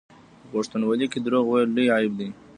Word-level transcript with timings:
په 0.39 0.45
پښتونولۍ 0.51 1.07
کې 1.11 1.19
دروغ 1.21 1.45
ویل 1.47 1.69
لوی 1.75 1.87
عیب 1.95 2.13
دی. 2.19 2.29